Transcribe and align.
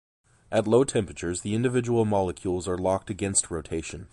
At 0.51 0.65
low 0.67 0.83
temperatures 0.83 1.41
the 1.41 1.53
individual 1.53 2.05
molecules 2.05 2.67
are 2.67 2.75
locked 2.75 3.11
against 3.11 3.51
rotation. 3.51 4.09